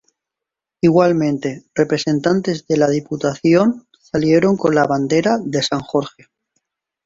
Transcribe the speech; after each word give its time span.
Igualmente, 0.81 1.65
representantes 1.75 2.65
de 2.65 2.75
la 2.77 2.89
diputación 2.89 3.87
salieron 3.99 4.57
con 4.57 4.73
la 4.73 4.87
bandera 4.87 5.37
de 5.39 5.61
san 5.61 5.81
Jorge. 5.81 6.25